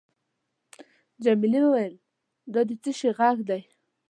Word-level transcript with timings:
جميلې 1.23 1.61
وويل:: 1.63 1.95
دا 2.53 2.61
د 2.67 2.71
څه 2.81 2.91
شي 2.99 3.09
ږغ 3.17 3.37
دی؟ 3.49 3.61